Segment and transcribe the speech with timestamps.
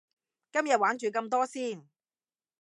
[0.51, 1.87] 今日玩住咁多先